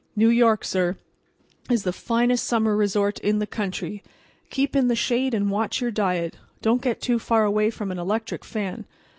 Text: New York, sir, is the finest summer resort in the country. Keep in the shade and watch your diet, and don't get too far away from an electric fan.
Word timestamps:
New 0.15 0.29
York, 0.29 0.65
sir, 0.65 0.97
is 1.69 1.83
the 1.83 1.93
finest 1.93 2.45
summer 2.45 2.75
resort 2.75 3.19
in 3.19 3.37
the 3.37 3.45
country. 3.45 4.01
Keep 4.49 4.75
in 4.75 4.87
the 4.87 4.95
shade 4.95 5.35
and 5.35 5.51
watch 5.51 5.79
your 5.79 5.91
diet, 5.91 6.33
and 6.37 6.61
don't 6.63 6.81
get 6.81 7.01
too 7.01 7.19
far 7.19 7.43
away 7.43 7.69
from 7.69 7.91
an 7.91 7.99
electric 7.99 8.43
fan. 8.43 8.87